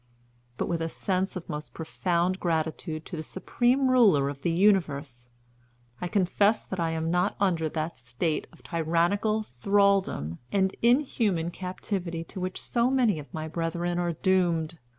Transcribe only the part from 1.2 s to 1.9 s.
of most